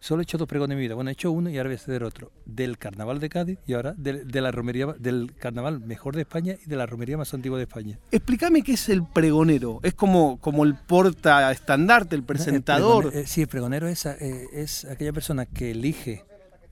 solo 0.00 0.20
he 0.20 0.22
hecho 0.22 0.38
dos 0.38 0.48
pregones 0.48 0.74
en 0.74 0.78
mi 0.78 0.84
vida. 0.84 0.94
Bueno, 0.94 1.10
he 1.10 1.12
hecho 1.12 1.30
uno 1.30 1.50
y 1.50 1.56
ahora 1.58 1.68
voy 1.68 1.74
a 1.74 1.76
hacer 1.76 2.04
otro. 2.04 2.30
Del 2.44 2.78
carnaval 2.78 3.20
de 3.20 3.28
Cádiz 3.28 3.58
y 3.66 3.74
ahora 3.74 3.94
de, 3.96 4.40
la 4.40 4.50
romería, 4.50 4.86
del 4.98 5.34
carnaval 5.38 5.80
mejor 5.80 6.14
de 6.14 6.22
España 6.22 6.56
y 6.64 6.68
de 6.68 6.76
la 6.76 6.86
romería 6.86 7.16
más 7.16 7.32
antigua 7.34 7.58
de 7.58 7.64
España. 7.64 7.98
Explícame 8.10 8.62
qué 8.62 8.72
es 8.72 8.88
el 8.88 9.04
pregonero. 9.04 9.80
Es 9.82 9.94
como, 9.94 10.38
como 10.38 10.64
el 10.64 10.74
porta 10.74 11.50
estandarte, 11.50 12.16
el 12.16 12.22
presentador. 12.22 13.10
Eh, 13.14 13.26
sí, 13.26 13.42
el 13.42 13.48
pregonero 13.48 13.88
es, 13.88 14.06
eh, 14.06 14.48
es 14.52 14.84
aquella 14.84 15.12
persona 15.12 15.46
que 15.46 15.72
elige 15.72 16.24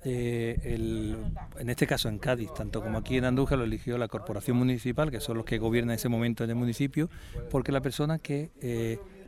eh, 0.05 0.61
el, 0.65 1.17
en 1.59 1.71
este 1.71 1.87
caso 1.87 2.09
en 2.09 2.19
Cádiz, 2.19 2.55
tanto 2.55 2.81
como 2.81 2.99
aquí 2.99 3.17
en 3.17 3.25
Andújar, 3.25 3.59
lo 3.59 3.65
eligió 3.65 3.99
la 3.99 4.09
corporación 4.09 4.57
municipal, 4.57 5.11
que 5.11 5.21
son 5.21 5.37
los 5.37 5.45
que 5.45 5.59
gobiernan 5.59 5.97
ese 5.97 6.09
momento 6.09 6.45
en 6.45 6.51
el 6.51 6.57
municipio, 6.57 7.11
porque 7.51 7.73
la 7.73 7.81
persona 7.81 8.19
que 8.19 8.51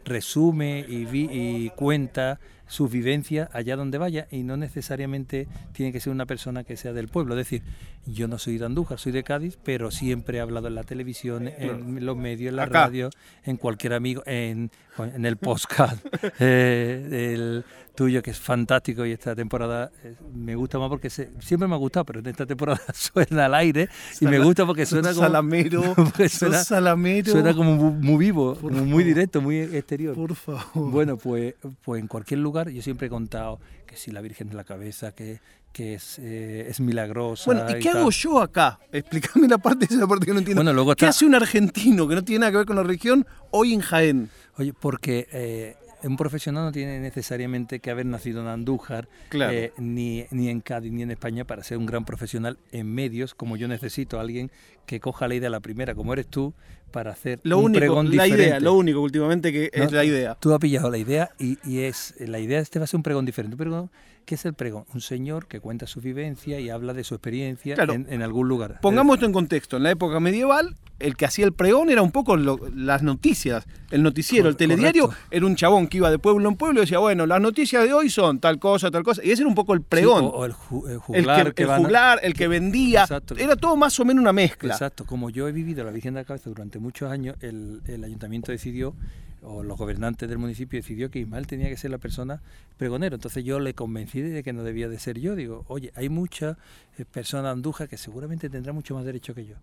resume 0.05 0.85
y, 0.89 1.07
y 1.13 1.71
cuenta 1.71 2.41
sus 2.69 2.91
vivencias 2.91 3.49
allá 3.53 3.77
donde 3.77 3.99
vaya 3.99 4.29
y 4.31 4.43
no 4.43 4.57
necesariamente 4.57 5.49
tiene 5.73 5.93
que 5.93 6.01
ser 6.01 6.13
una 6.13 6.27
persona 6.27 6.65
que 6.65 6.77
sea 6.77 6.93
del 6.93 7.09
pueblo. 7.09 7.35
Es 7.35 7.39
decir, 7.39 7.63
yo 8.07 8.29
no 8.29 8.39
soy 8.39 8.59
de 8.59 8.67
Andújar, 8.67 8.99
soy 8.99 9.13
de 9.13 9.25
Cádiz, 9.25 9.59
pero 9.63 9.91
siempre 9.91 10.39
he 10.39 10.41
hablado 10.41 10.69
en 10.69 10.75
la 10.75 10.85
televisión, 10.85 11.49
en 11.49 12.05
los 12.05 12.17
medios, 12.17 12.51
en 12.51 12.57
la 12.57 12.67
radio, 12.67 13.11
en 13.45 13.57
cualquier 13.57 13.95
amigo, 13.95 14.23
en, 14.27 14.71
en 14.99 15.25
el 15.25 15.37
podcast 15.37 16.05
eh, 16.41 17.63
tuyo, 17.95 18.23
que 18.23 18.31
es 18.31 18.39
fantástico 18.39 19.05
y 19.05 19.13
esta 19.13 19.35
temporada 19.35 19.91
eh, 20.05 20.15
me 20.33 20.55
gusta 20.55 20.79
más 20.79 20.89
porque 20.89 21.11
siempre 21.11 21.67
me 21.67 21.75
ha 21.75 21.79
gustado, 21.79 22.05
pero 22.05 22.21
en 22.21 22.27
esta 22.27 22.47
temporada 22.47 22.81
suena 22.95 23.47
al 23.47 23.55
aire 23.55 23.89
y 24.21 24.27
me 24.27 24.39
gusta 24.39 24.65
porque 24.65 24.87
suena 24.87 25.11
como... 25.11 25.23
Salamero, 25.23 25.97
suena, 26.31 26.65
salamero. 26.65 27.33
Suena 27.33 27.55
como 27.55 27.77
muy 27.93 28.27
vivo, 28.27 28.57
muy 28.63 29.05
directo, 29.05 29.41
muy 29.41 29.59
exterior. 29.59 30.15
Por 30.15 30.35
favor. 30.35 30.91
Bueno, 30.91 31.17
pues, 31.17 31.55
pues 31.83 32.01
en 32.01 32.07
cualquier 32.09 32.41
lugar 32.41 32.58
yo 32.67 32.83
siempre 32.83 33.07
he 33.07 33.11
contado 33.11 33.61
que 33.87 33.97
si 33.97 34.11
la 34.11 34.21
Virgen 34.21 34.49
de 34.49 34.57
la 34.57 34.65
Cabeza, 34.65 35.13
que, 35.13 35.41
que 35.73 35.95
es, 35.95 36.19
eh, 36.19 36.67
es 36.69 36.81
milagrosa. 36.81 37.45
Bueno, 37.47 37.65
¿y, 37.71 37.81
qué 37.81 37.91
hago 37.91 38.11
yo 38.11 38.41
acá? 38.41 38.79
Explícame 38.93 39.49
la 39.49 39.59
parte, 39.59 39.87
esa 39.87 40.07
parte 40.07 40.27
que 40.27 40.33
no 40.33 40.39
entiendo. 40.39 40.61
Bueno, 40.61 40.73
luego 40.73 40.95
¿Qué 40.97 41.07
hace 41.07 41.25
un 41.25 41.35
argentino 41.35 42.09
que 42.09 42.15
no 42.15 42.25
tiene 42.25 42.41
nada 42.41 42.53
que 42.53 42.59
ver 42.59 42.67
con 42.67 42.77
la 42.77 42.83
región 42.83 43.27
hoy 43.51 43.75
en 43.75 43.81
Jaén? 43.81 44.31
Oye, 44.57 44.73
porque 44.73 45.29
eh, 45.33 45.77
un 46.03 46.17
profesional 46.17 46.65
no 46.65 46.73
tiene 46.73 47.01
necesariamente 47.01 47.81
que 47.81 47.91
haber 47.91 48.07
nacido 48.07 48.41
en 48.41 48.49
Andújar, 48.49 49.09
eh, 49.33 49.73
ni, 49.79 50.27
ni 50.31 50.49
en 50.49 50.61
Cádiz, 50.61 50.93
ni 50.93 51.03
en 51.03 51.11
España 51.11 51.45
para 51.45 51.63
ser 51.63 51.79
un 51.79 51.87
gran 51.87 52.05
profesional 52.05 52.59
en 52.73 52.93
medios, 52.93 53.35
como 53.35 53.57
yo 53.57 53.69
necesito, 53.69 54.21
alguien 54.21 54.51
que 54.87 55.01
coja 55.01 55.29
la 55.29 55.35
idea 55.35 55.51
la 55.51 55.61
primera, 55.61 55.95
como 55.95 56.13
eres 56.13 56.29
tú, 56.29 56.55
para 56.91 57.11
hacer 57.13 57.41
lo 57.43 57.59
un 57.59 57.67
único, 57.67 57.81
pregón 57.81 58.17
la 58.17 58.25
diferente. 58.25 58.43
idea, 58.45 58.61
lo 58.61 58.75
único 58.75 59.01
últimamente 59.01 59.53
que 59.53 59.71
es 59.73 59.93
la 59.93 60.05
idea. 60.05 60.35
Tú 60.41 60.53
has 60.55 60.59
pillado 60.59 60.91
la 60.91 60.99
idea 60.99 61.31
y, 61.39 61.59
y 61.69 61.81
es 61.81 62.15
la 62.19 62.39
idea 62.39 62.61
este 62.61 62.79
va 62.79 62.85
a 62.85 62.89
ser 62.89 62.97
un 62.97 63.03
pregón 63.03 63.27
diferente. 63.27 63.55
Un 63.55 63.59
pregón, 63.59 63.91
¿Qué 64.29 64.35
es 64.35 64.45
el 64.45 64.53
pregón? 64.53 64.85
Un 64.93 65.01
señor 65.01 65.47
que 65.47 65.59
cuenta 65.59 65.87
su 65.87 66.03
vivencia 66.03 66.61
y 66.61 66.69
habla 66.69 66.93
de 66.93 67.03
su 67.03 67.15
experiencia 67.15 67.75
Claro. 67.77 67.95
en, 67.95 68.07
en 68.11 68.21
algún 68.21 68.47
lugar. 68.47 68.79
Pongamos 68.83 69.15
esto 69.15 69.25
en 69.25 69.33
contexto. 69.33 69.79
En 69.79 69.85
la 69.85 69.91
época 69.91 70.21
medieval, 70.21 70.77
el 70.99 71.17
que 71.17 71.25
hacía 71.25 71.47
el 71.47 71.55
pregón 71.55 71.89
era 71.89 72.03
un 72.03 72.11
poco 72.13 72.37
lo- 72.37 72.61
las 72.75 73.03
noticias, 73.03 73.65
el 73.91 74.03
noticiero, 74.03 74.51
el 74.51 74.57
telediario. 74.57 75.07
correcto. 75.07 75.27
Era 75.31 75.47
un 75.47 75.57
chabón 75.57 75.87
que 75.87 75.97
iba 75.97 76.11
de 76.11 76.19
pueblo 76.19 76.47
en 76.47 76.57
pueblo 76.57 76.81
y 76.81 76.83
decía, 76.83 76.99
bueno, 76.99 77.25
las 77.25 77.41
noticias 77.41 77.85
de 77.85 77.95
hoy 77.95 78.11
son 78.11 78.39
tal 78.39 78.59
cosa, 78.59 78.91
tal 78.91 79.03
cosa. 79.03 79.25
Y 79.25 79.31
ese 79.31 79.41
era 79.45 79.49
un 79.49 79.55
poco 79.55 79.73
el 79.73 79.81
Sí, 79.81 79.87
pregón. 79.89 80.25
o, 80.25 80.29
o 80.29 80.45
el, 80.45 80.53
ju- 80.53 80.87
el 81.15 81.55
que, 81.55 81.63
el 81.63 81.67
van 81.69 81.77
a- 81.81 81.83
juglar, 81.83 82.21
el 82.23 82.35
que 82.35 82.49
vendía. 82.49 83.05
Exacto. 83.05 83.35
Era 83.39 83.57
todo 83.57 83.77
más 83.77 83.99
o 83.99 84.05
menos 84.05 84.21
una 84.21 84.35
mezcla. 84.35 84.75
Exacto, 84.75 85.07
como 85.07 85.31
yo 85.31 85.49
he 85.49 85.53
vivido 85.53 85.85
la 85.85 85.91
Virgen 85.91 86.13
de 86.13 86.21
la 86.21 86.25
Cabeza 86.27 86.51
durante 86.51 86.79
muchos 86.79 87.11
años, 87.11 87.35
el, 87.41 87.81
el 87.87 88.05
ayuntamiento 88.05 88.53
decidió, 88.53 88.95
o 89.43 89.63
los 89.63 89.79
gobernantes 89.79 90.29
del 90.29 90.39
municipio 90.39 90.79
decidió 90.79 91.11
que 91.11 91.21
Ismael 91.21 91.47
tenía 91.47 91.69
que 91.69 91.77
ser 91.77 91.91
la 91.91 91.99
persona 91.99 92.43
pregonero. 92.77 93.17
Entonces 93.17 93.45
yo 93.45 93.61
le 93.61 93.75
convencí 93.75 94.21
de 94.21 94.43
que 94.43 94.53
no 94.53 94.63
debía 94.63 94.89
de 94.89 94.99
ser 94.99 95.19
yo. 95.19 95.37
Digo, 95.37 95.65
oye, 95.69 95.93
hay 95.95 96.09
muchas 96.09 96.57
eh, 96.99 97.05
personas 97.05 97.53
andujas 97.53 97.89
que 97.89 97.97
seguramente 97.97 98.51
tendrán 98.51 98.75
mucho 98.75 98.95
más 98.95 99.05
derecho 99.05 99.35
que 99.35 99.47
yo. 99.47 99.57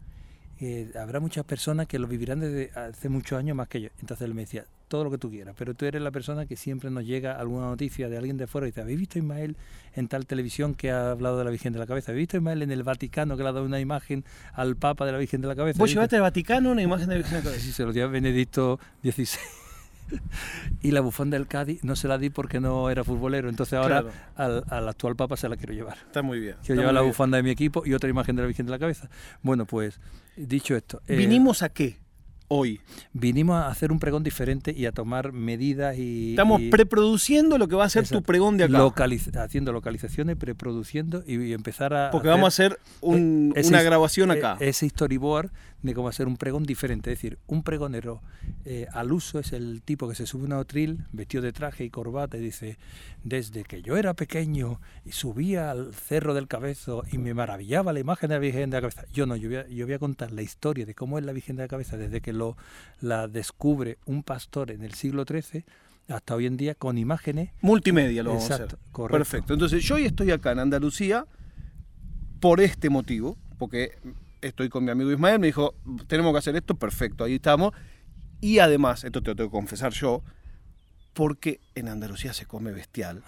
Eh, 0.61 0.91
habrá 0.97 1.19
muchas 1.19 1.43
personas 1.43 1.87
que 1.87 1.99
lo 1.99 2.07
vivirán 2.07 2.39
desde 2.39 2.71
hace 2.79 3.09
muchos 3.09 3.37
años 3.37 3.57
más 3.57 3.67
que 3.67 3.81
yo. 3.81 3.89
Entonces 3.99 4.25
él 4.25 4.33
me 4.33 4.41
decía, 4.41 4.65
todo 4.87 5.03
lo 5.03 5.11
que 5.11 5.17
tú 5.17 5.29
quieras, 5.29 5.55
pero 5.57 5.73
tú 5.73 5.85
eres 5.85 6.01
la 6.01 6.11
persona 6.11 6.45
que 6.45 6.55
siempre 6.55 6.89
nos 6.89 7.05
llega 7.05 7.33
alguna 7.33 7.65
noticia 7.65 8.07
de 8.07 8.17
alguien 8.17 8.37
de 8.37 8.47
fuera 8.47 8.67
y 8.67 8.71
dice, 8.71 8.81
¿habéis 8.81 8.99
visto 8.99 9.17
a 9.17 9.21
Ismael 9.21 9.57
en 9.95 10.07
tal 10.07 10.25
televisión 10.25 10.75
que 10.75 10.91
ha 10.91 11.11
hablado 11.11 11.37
de 11.37 11.43
la 11.43 11.49
Virgen 11.49 11.73
de 11.73 11.79
la 11.79 11.87
Cabeza? 11.87 12.11
¿Habéis 12.11 12.23
visto 12.27 12.37
a 12.37 12.39
Ismael 12.39 12.61
en 12.61 12.71
el 12.71 12.83
Vaticano 12.83 13.35
que 13.35 13.43
le 13.43 13.49
ha 13.49 13.51
dado 13.51 13.65
una 13.65 13.79
imagen 13.79 14.23
al 14.53 14.75
Papa 14.75 15.05
de 15.05 15.11
la 15.11 15.17
Virgen 15.17 15.41
de 15.41 15.47
la 15.47 15.55
Cabeza? 15.55 15.77
Vos 15.77 15.85
¿Habéis 15.85 15.95
llevaste 15.95 16.15
al 16.15 16.21
Vaticano 16.21 16.71
una 16.71 16.81
imagen 16.81 17.07
de 17.09 17.15
la 17.15 17.17
Virgen 17.17 17.33
de 17.33 17.37
la 17.39 17.43
Cabeza. 17.49 17.65
Sí, 17.65 17.71
se 17.71 17.83
lo 17.83 17.91
dio 17.91 18.05
a 18.05 18.07
Benedicto 18.07 18.79
XVI. 19.03 19.64
Y 20.81 20.91
la 20.91 21.01
bufanda 21.01 21.37
del 21.37 21.47
Cádiz 21.47 21.83
no 21.83 21.95
se 21.95 22.07
la 22.07 22.17
di 22.17 22.29
porque 22.29 22.59
no 22.59 22.89
era 22.89 23.03
futbolero. 23.03 23.49
Entonces 23.49 23.73
ahora 23.73 24.01
Claro. 24.01 24.11
al, 24.35 24.63
al 24.69 24.89
actual 24.89 25.15
Papa 25.15 25.37
se 25.37 25.49
la 25.49 25.55
quiero 25.57 25.73
llevar. 25.73 25.97
Está 26.05 26.21
muy 26.21 26.39
bien. 26.39 26.55
Quiero 26.65 26.81
llevar 26.81 26.93
la 26.93 27.01
bien. 27.01 27.11
bufanda 27.11 27.37
de 27.37 27.43
mi 27.43 27.49
equipo 27.51 27.83
y 27.85 27.93
otra 27.93 28.09
imagen 28.09 28.35
de 28.35 28.41
la 28.43 28.47
Virgen 28.47 28.65
de 28.65 28.71
la 28.71 28.79
Cabeza. 28.79 29.09
Bueno, 29.41 29.65
pues 29.65 29.99
dicho 30.35 30.75
esto, 30.75 31.01
eh, 31.07 31.15
¿Vinimos 31.15 31.63
a 31.63 31.69
qué 31.69 31.97
hoy? 32.47 32.79
vinimos 33.13 33.55
a 33.55 33.69
hacer 33.69 33.91
un 33.91 33.97
pregón 33.99 34.23
diferente 34.23 34.71
y 34.77 34.85
a 34.85 34.91
tomar 34.91 35.31
medidas 35.31 35.97
y... 35.97 36.31
Estamos 36.31 36.61
y- 36.61 36.69
preproduciendo 36.69 37.57
lo 37.57 37.67
que 37.67 37.75
va 37.75 37.85
a 37.85 37.89
ser 37.89 38.07
tu 38.07 38.21
pregón 38.21 38.57
de 38.57 38.65
acá. 38.65 38.77
localiz- 38.77 39.35
haciendo 39.37 39.73
localizaciones, 39.73 40.35
preproduciendo 40.35 41.23
y, 41.25 41.41
y 41.41 41.53
empezar 41.53 41.93
a... 41.95 42.11
porque 42.11 42.27
hacer- 42.27 42.37
vamos 42.37 42.45
a 42.45 42.47
hacer 42.63 42.79
un- 43.01 43.53
eh, 43.55 43.61
ese 43.61 43.69
una 43.69 43.81
grabación 43.81 44.29
eh, 44.29 44.35
acá. 44.35 44.57
Ese 44.59 44.87
storyboard 44.87 45.49
de 45.85 45.93
cómo 45.93 46.07
hacer 46.07 46.27
un 46.27 46.37
pregón 46.37 46.63
diferente. 46.63 47.11
Es 47.11 47.17
decir, 47.19 47.37
un 47.47 47.63
pregonero 47.63 48.21
eh, 48.65 48.87
al 48.91 49.11
uso 49.11 49.39
es 49.39 49.53
el 49.53 49.81
tipo 49.83 50.07
que 50.09 50.15
se 50.15 50.25
sube 50.25 50.43
a 50.43 50.45
un 50.45 50.53
atril 50.53 51.05
vestido 51.11 51.43
de 51.43 51.53
traje 51.53 51.83
y 51.83 51.89
corbata 51.89 52.37
y 52.37 52.41
dice, 52.41 52.77
desde 53.23 53.63
que 53.63 53.81
yo 53.81 53.97
era 53.97 54.13
pequeño 54.13 54.79
y 55.05 55.11
subía 55.11 55.71
al 55.71 55.93
cerro 55.93 56.33
del 56.33 56.47
cabezo 56.47 57.03
y 57.11 57.17
me 57.17 57.33
maravillaba 57.33 57.93
la 57.93 57.99
imagen 57.99 58.29
de 58.29 58.35
la 58.35 58.39
Virgen 58.39 58.69
de 58.69 58.77
la 58.77 58.81
Cabeza. 58.81 59.05
Yo 59.13 59.25
no, 59.25 59.35
yo 59.35 59.49
voy 59.49 59.57
a, 59.57 59.67
yo 59.67 59.85
voy 59.85 59.95
a 59.95 59.99
contar 59.99 60.31
la 60.31 60.41
historia 60.41 60.85
de 60.85 60.93
cómo 60.95 61.17
es 61.17 61.25
la 61.25 61.31
Virgen 61.31 61.55
de 61.55 61.63
la 61.63 61.67
Cabeza 61.67 61.97
desde 61.97 62.21
que 62.21 62.33
lo, 62.33 62.57
la 63.01 63.27
descubre 63.27 63.97
un 64.05 64.23
pastor 64.23 64.71
en 64.71 64.83
el 64.83 64.93
siglo 64.93 65.25
XIII 65.27 65.63
hasta 66.07 66.35
hoy 66.35 66.45
en 66.45 66.55
día 66.55 66.75
con 66.75 66.99
imágenes 66.99 67.49
Multimedia 67.61 68.21
lo 68.21 68.29
vamos 68.29 68.43
a 68.51 68.53
Exacto, 68.53 68.75
hacer. 68.75 68.91
correcto. 68.91 69.17
Perfecto. 69.17 69.53
Entonces, 69.53 69.83
yo 69.83 69.95
hoy 69.95 70.05
estoy 70.05 70.31
acá 70.31 70.51
en 70.51 70.59
Andalucía 70.59 71.25
por 72.39 72.61
este 72.61 72.89
motivo, 72.89 73.37
porque 73.57 73.97
estoy 74.47 74.69
con 74.69 74.83
mi 74.85 74.91
amigo 74.91 75.11
Ismael, 75.11 75.39
me 75.39 75.47
dijo, 75.47 75.75
tenemos 76.07 76.31
que 76.33 76.39
hacer 76.39 76.55
esto, 76.55 76.75
perfecto, 76.75 77.23
ahí 77.23 77.35
estamos. 77.35 77.73
Y 78.41 78.59
además, 78.59 79.03
esto 79.03 79.21
te 79.21 79.31
lo 79.31 79.35
tengo 79.35 79.49
que 79.49 79.55
confesar 79.55 79.91
yo, 79.93 80.23
porque 81.13 81.61
en 81.73 81.87
Andalucía 81.87 82.33
se 82.33 82.45
come 82.45 82.71
bestial. 82.71 83.23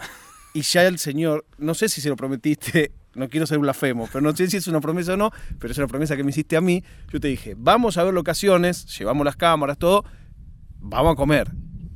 Y 0.54 0.62
ya 0.62 0.86
el 0.86 1.00
señor, 1.00 1.46
no 1.58 1.74
sé 1.74 1.90
si 1.90 2.02
se 2.02 2.10
lo 2.10 2.16
prometiste, 2.16 2.92
no 3.16 3.30
quiero 3.30 3.48
ser 3.48 3.60
blasfemo, 3.60 4.08
pero 4.12 4.22
no 4.22 4.36
sé 4.36 4.50
si 4.50 4.58
es 4.58 4.68
una 4.68 4.80
promesa 4.80 5.14
o 5.14 5.18
no, 5.18 5.32
pero 5.60 5.72
es 5.72 5.78
una 5.78 5.88
promesa 5.88 6.16
que 6.16 6.24
me 6.24 6.30
hiciste 6.30 6.56
a 6.56 6.62
mí. 6.62 6.84
Yo 7.12 7.20
te 7.20 7.28
dije, 7.28 7.56
vamos 7.58 7.98
a 7.98 8.04
ver 8.04 8.14
locaciones, 8.14 8.86
llevamos 8.98 9.26
las 9.26 9.36
cámaras, 9.36 9.78
todo, 9.78 10.04
vamos 10.80 11.14
a 11.14 11.16
comer. 11.16 11.52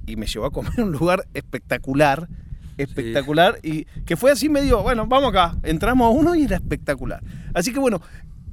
Y 0.08 0.16
me 0.16 0.25
llevó 0.25 0.46
a 0.46 0.51
comer 0.51 0.74
un 0.80 0.92
lugar 0.92 1.28
espectacular, 1.34 2.28
espectacular, 2.78 3.60
y 3.62 3.86
que 4.06 4.16
fue 4.16 4.32
así 4.32 4.50
medio, 4.50 4.82
bueno, 4.82 5.06
vamos 5.06 5.30
acá, 5.30 5.58
entramos 5.63 6.08
a 6.08 6.10
uno 6.10 6.34
y 6.36 6.44
era 6.44 6.56
espectacular. 6.56 7.24
Así 7.54 7.72
que 7.72 7.80
bueno, 7.80 8.01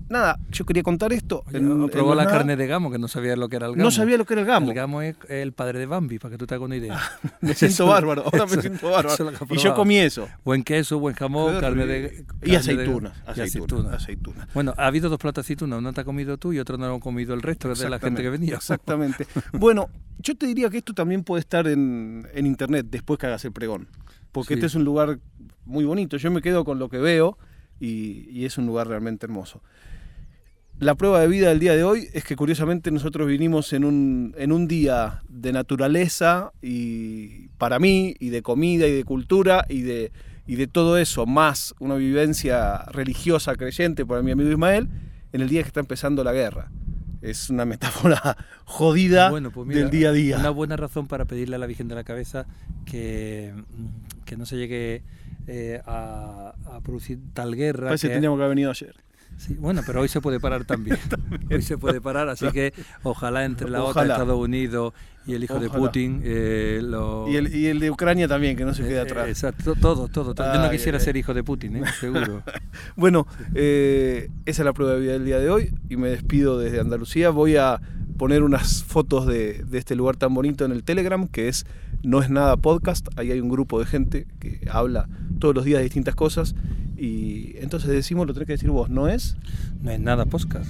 nada, 0.08 0.38
yo 0.50 0.64
quería 0.64 0.82
contar 0.82 1.12
esto. 1.12 1.44
En- 1.52 1.70
en 1.70 1.88
probó 1.88 2.14
la 2.14 2.24
nada. 2.24 2.36
carne 2.38 2.56
de 2.56 2.66
gamo, 2.66 2.90
que 2.90 2.98
no 2.98 3.08
sabía 3.08 3.36
lo 3.36 3.48
que 3.48 3.56
era 3.56 3.66
el 3.66 3.72
gamo. 3.72 3.84
No 3.84 3.90
sabía 3.90 4.16
lo 4.16 4.24
que 4.24 4.34
era 4.34 4.40
el 4.42 4.46
gamo. 4.46 4.68
El 4.68 4.74
gamo 4.74 5.02
es 5.02 5.16
el 5.28 5.52
padre 5.52 5.78
de 5.78 5.86
Bambi, 5.86 6.18
para 6.18 6.32
que 6.32 6.38
tú 6.38 6.46
te 6.46 6.54
hagas 6.54 6.64
una 6.66 6.76
idea. 6.76 6.98
Me 7.40 7.54
siento 7.54 7.74
Eso- 7.74 7.86
bárbaro, 7.86 8.24
ahora 8.24 8.46
me 8.46 8.60
siento 8.60 8.90
bárbaro. 8.90 9.30
Y 9.50 9.58
yo 9.58 9.74
comí 9.74 9.98
eso. 9.98 10.28
Buen 10.44 10.62
queso, 10.64 10.98
buen 10.98 11.14
jamón, 11.14 11.60
carne 11.60 11.86
de... 11.86 12.24
Y 12.42 12.50
carne 12.50 12.50
de- 12.50 12.56
aceitunas, 12.56 13.12
y 13.26 13.30
aceitunas, 13.30 13.36
aceitunas. 13.36 13.94
aceitunas. 13.94 14.48
Bueno, 14.54 14.74
ha 14.76 14.86
habido 14.86 15.08
dos 15.08 15.18
platos 15.18 15.44
de 15.44 15.46
aceitunas, 15.46 15.78
uno 15.78 15.92
te 15.92 16.00
ha 16.00 16.04
comido 16.04 16.36
tú 16.38 16.52
y 16.52 16.58
otro 16.58 16.76
no 16.78 16.88
lo 16.88 16.94
ha 16.96 17.00
comido 17.00 17.34
el 17.34 17.42
resto 17.42 17.72
de 17.74 17.88
la 17.90 17.98
gente 17.98 18.22
que 18.22 18.30
venía. 18.30 18.54
Exactamente. 18.56 19.26
bueno, 19.52 19.88
yo 20.18 20.36
te 20.36 20.46
diría 20.46 20.68
que 20.70 20.78
esto 20.78 20.94
también 20.94 21.22
puede 21.22 21.40
estar 21.40 21.66
en, 21.68 22.26
en 22.34 22.46
internet 22.46 22.86
después 22.90 23.18
que 23.18 23.26
hagas 23.26 23.44
el 23.44 23.52
pregón. 23.52 23.88
Porque 24.32 24.48
Sí. 24.48 24.54
este 24.54 24.66
es 24.66 24.74
un 24.74 24.84
lugar 24.84 25.18
muy 25.64 25.84
bonito. 25.84 26.16
Yo 26.16 26.30
me 26.30 26.42
quedo 26.42 26.64
con 26.64 26.78
lo 26.78 26.88
que 26.88 26.98
veo 26.98 27.38
y, 27.80 28.28
y 28.30 28.44
es 28.44 28.58
un 28.58 28.66
lugar 28.66 28.88
realmente 28.88 29.26
hermoso. 29.26 29.62
La 30.80 30.94
prueba 30.94 31.20
de 31.20 31.26
vida 31.26 31.48
del 31.48 31.58
día 31.58 31.74
de 31.74 31.82
hoy 31.82 32.08
es 32.12 32.22
que 32.24 32.36
curiosamente 32.36 32.90
nosotros 32.92 33.26
vinimos 33.26 33.72
en 33.72 33.84
un, 33.84 34.34
en 34.38 34.52
un 34.52 34.68
día 34.68 35.22
de 35.28 35.52
naturaleza 35.52 36.52
y 36.62 37.48
para 37.58 37.80
mí, 37.80 38.14
y 38.20 38.28
de 38.30 38.42
comida 38.42 38.86
y 38.86 38.92
de 38.92 39.02
cultura 39.04 39.64
y 39.68 39.80
de, 39.82 40.12
y 40.46 40.54
de 40.54 40.68
todo 40.68 40.96
eso, 40.96 41.26
más 41.26 41.74
una 41.80 41.96
vivencia 41.96 42.84
religiosa 42.92 43.56
creyente 43.56 44.06
para 44.06 44.22
mi 44.22 44.30
amigo 44.30 44.50
Ismael, 44.50 44.88
en 45.32 45.40
el 45.40 45.48
día 45.48 45.62
que 45.62 45.66
está 45.68 45.80
empezando 45.80 46.22
la 46.22 46.32
guerra. 46.32 46.70
Es 47.22 47.50
una 47.50 47.64
metáfora 47.64 48.36
jodida 48.64 49.30
Bueno, 49.30 49.50
pues 49.50 49.66
mira, 49.66 49.80
del 49.80 49.90
día 49.90 50.10
a 50.10 50.12
día. 50.12 50.38
Una 50.38 50.50
buena 50.50 50.76
razón 50.76 51.08
para 51.08 51.24
pedirle 51.24 51.56
a 51.56 51.58
la 51.58 51.66
Virgen 51.66 51.88
de 51.88 51.96
la 51.96 52.04
Cabeza 52.04 52.46
que, 52.86 53.52
que 54.24 54.36
no 54.36 54.46
se 54.46 54.56
llegue 54.56 55.02
eh, 55.48 55.80
a, 55.84 56.54
a 56.72 56.80
producir 56.82 57.18
tal 57.32 57.56
guerra. 57.56 57.86
Parece 57.88 58.06
que 58.06 58.10
que- 58.10 58.14
tendríamos 58.14 58.38
que 58.38 58.44
haber 58.44 58.54
venido 58.54 58.70
ayer. 58.70 58.94
Sí, 59.38 59.54
bueno, 59.54 59.82
pero 59.86 60.00
hoy 60.00 60.08
se 60.08 60.20
puede 60.20 60.40
parar 60.40 60.64
también. 60.66 60.98
Hoy 61.50 61.62
se 61.62 61.78
puede 61.78 62.00
parar, 62.00 62.28
así 62.28 62.50
que 62.50 62.74
ojalá 63.04 63.44
entre 63.44 63.70
la 63.70 63.82
OTAN, 63.82 63.90
Ojalá. 63.90 64.14
Estados 64.14 64.38
Unidos 64.38 64.92
y 65.26 65.34
el 65.34 65.44
hijo 65.44 65.60
de. 65.60 65.70
Putin 65.70 66.22
eh, 66.24 66.80
lo... 66.82 67.28
Y 67.28 67.36
el, 67.36 67.54
y 67.54 67.66
el 67.66 67.78
de 67.78 67.90
Ucrania 67.90 68.26
también, 68.26 68.56
que 68.56 68.64
no 68.64 68.74
se 68.74 68.82
quede 68.82 68.96
eh, 68.96 69.00
atrás. 69.00 69.28
Exacto, 69.28 69.74
todo, 69.76 70.08
todo. 70.08 70.34
todo. 70.34 70.52
Yo 70.54 70.60
no 70.60 70.70
quisiera 70.70 70.98
ser 70.98 71.16
hijo 71.16 71.34
de 71.34 71.44
Putin, 71.44 71.76
¿eh? 71.76 71.82
seguro. 72.00 72.42
Bueno, 72.96 73.26
eh, 73.54 74.30
esa 74.44 74.62
es 74.62 74.64
la 74.64 74.72
prueba 74.72 74.94
de 74.94 75.00
vida 75.00 75.12
del 75.12 75.24
día 75.24 75.38
de 75.38 75.50
hoy 75.50 75.74
y 75.88 75.96
me 75.96 76.08
despido 76.08 76.58
desde 76.58 76.80
Andalucía. 76.80 77.30
Voy 77.30 77.56
a 77.56 77.80
poner 78.16 78.42
unas 78.42 78.82
fotos 78.82 79.26
de, 79.26 79.64
de 79.64 79.78
este 79.78 79.94
lugar 79.94 80.16
tan 80.16 80.34
bonito 80.34 80.64
en 80.64 80.72
el 80.72 80.82
Telegram, 80.82 81.28
que 81.28 81.48
es 81.48 81.66
No 82.02 82.20
es 82.20 82.30
nada 82.30 82.56
podcast. 82.56 83.06
Ahí 83.16 83.30
hay 83.30 83.40
un 83.40 83.50
grupo 83.50 83.78
de 83.78 83.86
gente 83.86 84.26
que 84.40 84.60
habla 84.70 85.08
todos 85.38 85.54
los 85.54 85.64
días 85.64 85.78
de 85.78 85.84
distintas 85.84 86.14
cosas. 86.14 86.54
Y 86.98 87.54
entonces 87.58 87.90
decimos, 87.90 88.26
lo 88.26 88.34
tenés 88.34 88.46
que 88.48 88.52
decir 88.54 88.70
vos, 88.70 88.90
¿no 88.90 89.08
es? 89.08 89.36
No 89.82 89.90
es 89.90 90.00
nada 90.00 90.24
podcast. 90.24 90.68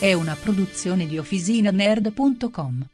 È 0.00 0.14
una 0.14 0.34
produzione 0.34 1.06
di 1.06 1.18
OfficinaNerd.com. 1.18 2.86